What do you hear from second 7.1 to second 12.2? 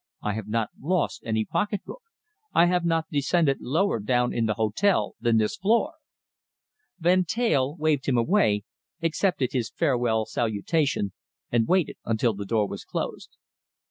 Teyl waved him away, accepted his farewell salutation, and waited